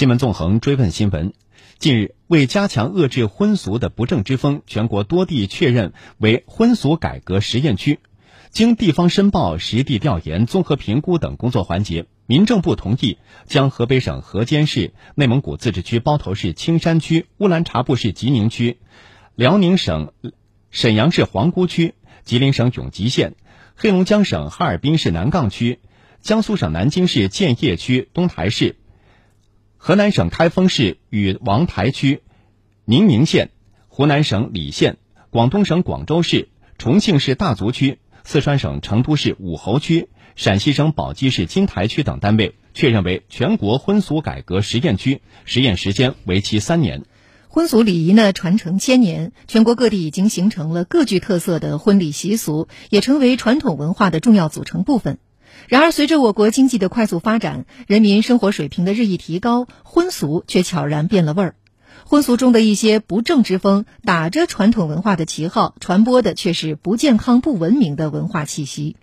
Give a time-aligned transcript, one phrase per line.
[0.00, 1.34] 新闻纵横追问新闻，
[1.78, 8.00] 近日，为加强遏制婚俗的不正之风，全国多地确认为婚俗改革实验区。
[8.48, 18.78] 经地方申报、实地调研、综合评估等工作环节，民政部同意将河北省河间市、内蒙古自治区包头市青山区、乌兰察布市吉宁区、
[19.34, 20.14] 辽宁省
[20.70, 21.92] 沈阳市皇姑区、
[22.24, 23.34] 吉林省永吉县、
[23.74, 25.78] 黑龙江省哈尔滨市南岗区、
[26.22, 28.76] 江苏省南京市建邺区东台市、
[29.82, 32.20] 河南省开封市与王台区、
[32.84, 33.48] 宁宁县、
[33.88, 34.98] 湖南省澧县、
[35.30, 37.98] 广东省广州市、重庆市大足区。
[38.22, 47.04] 四川省成都市武侯区、陕西省宝鸡市金台区等单位确认为全国婚俗改革实验区，实验时间为期三年。
[47.48, 55.18] 婚俗礼仪呢传承千年，全国各地已经形成了各具特色的婚礼习俗，也成为传统文化的重要组成部分。
[55.68, 61.54] 然而，随着我国经济的快速发展，人民生活水平的日益提高，婚俗却悄然变了味儿。
[62.04, 68.96] 婚俗中的一些不正之风，打着传统文化的旗号，传播的却是不健康、不文明的文化气息。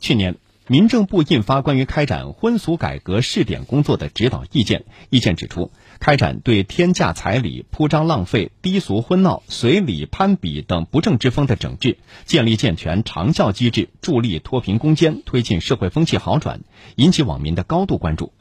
[0.00, 16.60] 去年，民政部印发关于开展婚俗改革试点工作的指导意见，意见指出，开展对天价彩礼、铺张浪费、低俗婚闹、随礼攀比等不正之风的整治，建立健全长效机制，助力脱贫攻坚，推进社会风气好转，
[16.96, 18.32] 引起网民的高度关注。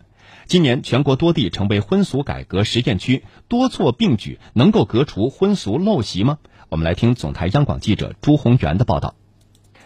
[0.45, 6.38] 今年全国多地成为婚俗改革实验区，多措并举，能够革除婚俗陋习吗？
[6.69, 9.16] 我们来听总台央广记者朱红元的报道。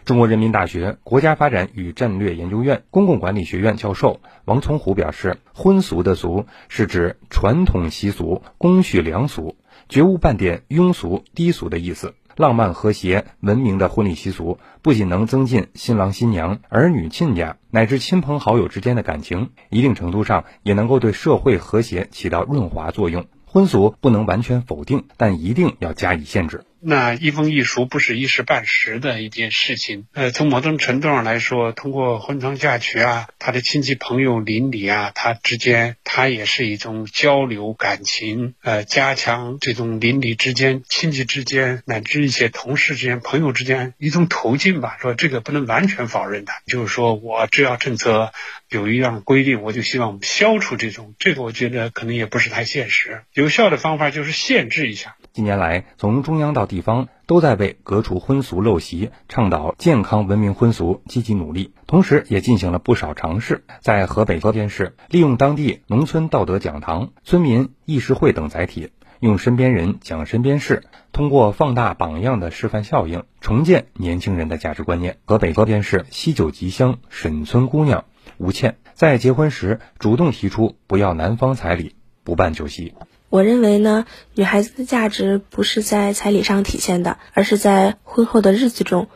[0.04, 9.56] 中国人民大学国家发展与战略研究院公共管理学院教授王从虎表示，婚俗的俗是指传统习俗、公序良俗，
[9.90, 12.16] 绝无半点庸俗低俗的意思。
[12.36, 23.26] 浪漫和谐、文明的婚礼习俗，不仅能增进新郎新娘、儿女亲家乃至亲朋好友之间的感情，一定程度上也能够对社会和谐起到润滑作用。
[23.46, 26.64] 婚俗不能完全否定，但一定要加以限制。
[26.84, 30.08] 那一风一俗不是一时半时的一件事情。
[30.14, 44.98] 呃，从某种程度上来说，通过婚丧嫁娶啊，他的亲戚朋友邻里啊，他之间，他也是一种交流感情，呃，加强这种邻里之间、亲戚之间，乃至一些同事之间、朋友之间一种途径吧。
[45.00, 48.34] 说这个不能完全否认的，就是说我只要政策
[48.70, 53.22] 有一样规定，我就希望消除这种，这个我觉得可能也不是太现实。
[53.34, 55.16] 有效的方法就是限制一下。
[55.34, 63.64] 近年来，从中央到地方，都在为革除婚俗陋习、倡导健康文明婚俗积极努力，同时也进行了不少尝试。
[63.80, 68.90] 在河北河边市，利用当地农村道德讲堂、村民议事会等载体，
[69.22, 70.84] 用身边人讲身边事，
[71.14, 75.20] 通过放大榜样的示范效应，重建年轻人的价值观念。
[75.24, 78.04] 河北河边市西九集乡沈村姑娘
[78.38, 82.94] 吴倩，在结婚时主动提出不要男方彩礼，不办酒席。
[83.32, 84.06] 我认为呢，
[84.36, 89.08] 女孩子的价值不是在彩礼上体现的，而是在婚后的日子中。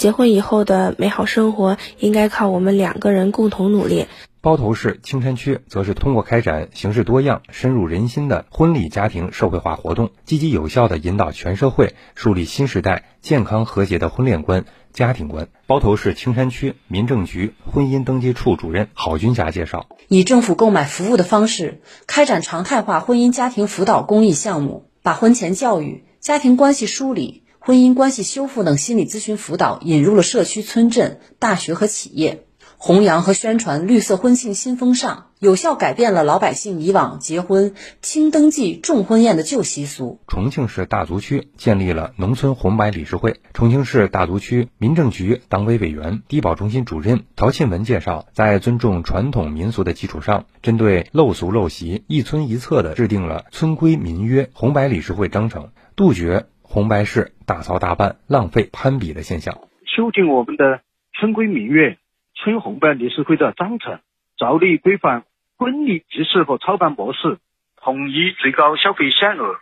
[0.00, 4.06] 结婚以后的美好生活应该靠我们两个人共同努力。
[4.40, 15.48] 包头市青山区则是通过开展形式多样、深入人心的婚礼家庭社会化活动，积极有效地引导全社会树立新时代健康和谐的婚恋观、家庭观。
[15.66, 32.46] 包头市青山区民政局婚姻登记处主任郝军霞介绍：以政府购买服务的方式开展常态化婚姻家庭辅导公益项目，把婚前教育、家庭关系梳理、婚姻关系修复等心理咨询辅导引入了社区、村镇、大学和企业。
[32.78, 40.20] 弘扬和宣传绿色婚庆新风尚，有效改变了老百姓以往结婚轻登记、重婚宴的旧习俗。
[40.26, 43.42] 重庆市大足区建立了农村红白理事会。
[43.52, 59.58] 重庆市大足区民政局党委委员、低保中心主任陶庆文介绍，在尊重传统民俗的基础上，针对陋俗陋习，一村一策的制定了村规民约、红白理事会章程，杜绝红白事大操大办、浪费攀比的现象。
[59.86, 60.82] 修订我们的
[61.18, 61.98] 村规民约。
[62.36, 63.98] 村红白理事会的章程，
[64.36, 65.24] 着力规范
[65.58, 67.38] 婚礼仪式和操办模式，
[67.82, 69.56] 统一最高消费限额，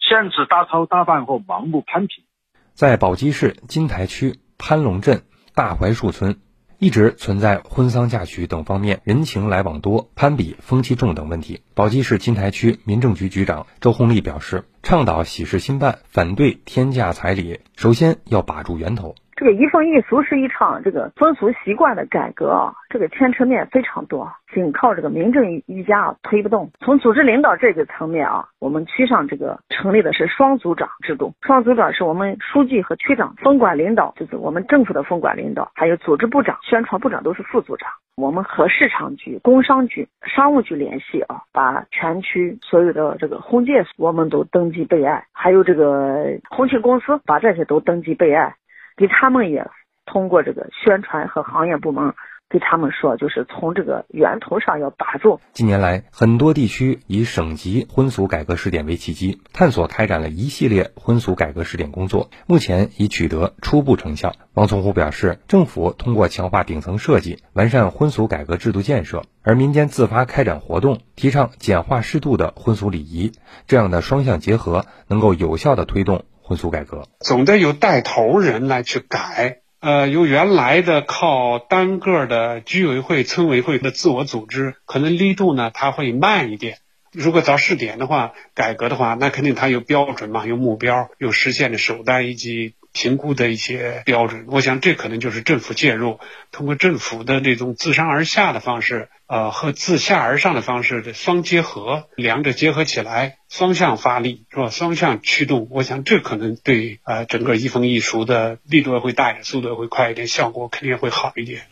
[0.00, 2.24] 限制大操大办和盲目攀比。
[2.72, 5.24] 在宝鸡市金台区潘龙镇
[5.54, 6.40] 大槐树村，
[6.78, 11.60] 一直存在婚丧嫁娶等方面人情来往多、攀比风气重等问题。
[11.74, 19.14] 宝鸡市金台区民政局局长周红丽表示，倡导喜事新办，反对天价彩礼，首先要把住源头。
[19.36, 26.70] 这个一风一俗是一场这个风俗习惯的改革啊，这个牵扯面非常多，仅靠这个民政一家推不动。
[26.80, 37.90] 从组织领导这个层面啊，我们区上这个成立的是双组长制度，双组长是我们书记和区长分管领导，就是我们政府的分管领导，还有组织部长、宣传部长都是副组长。
[38.18, 48.54] 我们和市场局、工商局、商务局联系啊，把全区所有的这个婚介所我们都登记备案，还有这个婚庆公司把这些都登记备案，
[48.96, 49.64] 给他们也
[50.04, 52.12] 通过这个宣传和行业部门。
[52.50, 55.38] 给他们说，就是从这个源头上要把住。
[55.52, 64.34] 近年来，很多地区以省级婚俗改革试点为契机，探索开展了一系列婚俗改革试点工作，目前已取得初步成效。
[64.54, 73.32] 王从虎表示，政府通过强化顶层设计，完善婚俗改革制度建设，而民间自发开展活动，提倡简化适度的婚俗礼仪，
[73.66, 77.08] 这样的双向结合，能够有效的推动婚俗改革。
[77.20, 79.60] 总得有带头人来去改。
[79.80, 86.78] 呃，由原来的靠单个的居委会、村委会的自我组织，可能力度呢，它会慢一点。
[87.12, 92.74] 如果找试点的话，改革的话，那肯定它有标准嘛，有目标，有实现的手段以及。
[92.92, 96.18] 评估的一些标准，我想这可能就是政府介入，
[96.50, 104.70] 通过政府的这种自上而下的方式，呃，和自下而上的方式的双结合，两者结合起来，双向发力是吧？
[104.70, 111.62] 双向驱动，我想这可能对呃整个一风一俗的力度会大一点，速度会快一点，效果肯定会好一点。